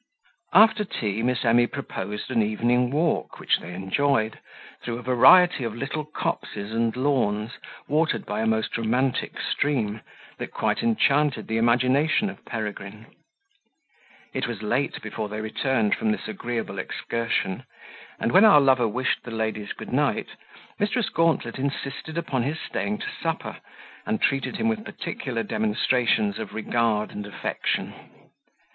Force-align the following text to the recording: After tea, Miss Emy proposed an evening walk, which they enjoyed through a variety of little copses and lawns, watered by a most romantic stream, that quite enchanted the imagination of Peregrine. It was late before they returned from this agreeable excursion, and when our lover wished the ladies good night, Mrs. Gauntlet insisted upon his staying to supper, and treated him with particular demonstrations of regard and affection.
After 0.55 0.83
tea, 0.83 1.21
Miss 1.21 1.45
Emy 1.45 1.67
proposed 1.67 2.31
an 2.31 2.41
evening 2.41 2.89
walk, 2.89 3.39
which 3.39 3.59
they 3.59 3.71
enjoyed 3.75 4.39
through 4.81 4.97
a 4.97 5.03
variety 5.03 5.63
of 5.63 5.75
little 5.75 6.05
copses 6.05 6.71
and 6.71 6.95
lawns, 6.95 7.59
watered 7.87 8.25
by 8.25 8.41
a 8.41 8.47
most 8.47 8.75
romantic 8.79 9.39
stream, 9.39 10.01
that 10.39 10.49
quite 10.55 10.81
enchanted 10.81 11.47
the 11.47 11.57
imagination 11.59 12.31
of 12.31 12.43
Peregrine. 12.45 13.13
It 14.33 14.47
was 14.47 14.63
late 14.63 14.99
before 15.03 15.29
they 15.29 15.39
returned 15.39 15.93
from 15.93 16.11
this 16.11 16.27
agreeable 16.27 16.79
excursion, 16.79 17.63
and 18.19 18.31
when 18.31 18.43
our 18.43 18.59
lover 18.59 18.87
wished 18.87 19.21
the 19.21 19.29
ladies 19.29 19.71
good 19.71 19.93
night, 19.93 20.29
Mrs. 20.79 21.13
Gauntlet 21.13 21.59
insisted 21.59 22.17
upon 22.17 22.41
his 22.41 22.59
staying 22.59 22.97
to 22.97 23.07
supper, 23.21 23.57
and 24.07 24.19
treated 24.19 24.55
him 24.57 24.67
with 24.67 24.83
particular 24.83 25.43
demonstrations 25.43 26.39
of 26.39 26.55
regard 26.55 27.11
and 27.11 27.27
affection. 27.27 27.93